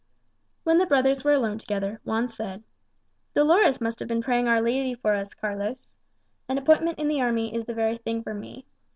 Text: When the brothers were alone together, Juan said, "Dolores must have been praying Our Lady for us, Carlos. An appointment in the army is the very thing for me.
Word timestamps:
When 0.63 0.79
the 0.79 0.87
brothers 0.87 1.23
were 1.23 1.33
alone 1.33 1.59
together, 1.59 2.01
Juan 2.05 2.27
said, 2.27 2.63
"Dolores 3.35 3.79
must 3.79 3.99
have 3.99 4.07
been 4.07 4.23
praying 4.23 4.47
Our 4.47 4.59
Lady 4.59 4.95
for 4.95 5.13
us, 5.13 5.35
Carlos. 5.35 5.87
An 6.49 6.57
appointment 6.57 6.97
in 6.97 7.07
the 7.07 7.21
army 7.21 7.53
is 7.53 7.65
the 7.65 7.75
very 7.75 7.99
thing 7.99 8.23
for 8.23 8.33
me. 8.33 8.65